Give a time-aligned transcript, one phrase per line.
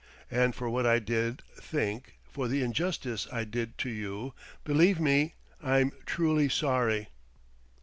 [0.31, 5.35] And for what I did think, for the injustice I did do you, believe me,
[5.61, 7.09] I'm truly sorry."